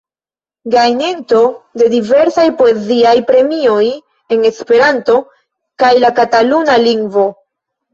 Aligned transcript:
Gajninto 0.75 1.41
de 1.81 1.91
diversaj 1.91 2.47
poeziaj 2.63 3.13
premioj 3.29 3.85
en 3.93 4.51
Esperanto 4.53 5.23
kaj 5.83 5.97
la 6.05 6.17
kataluna 6.23 6.85
lingvo. 6.91 7.33